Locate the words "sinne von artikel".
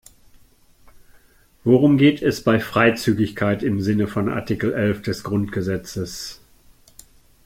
3.81-4.73